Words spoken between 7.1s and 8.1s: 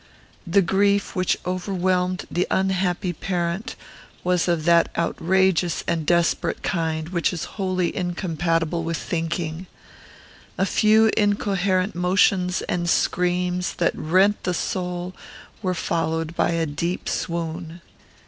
is wholly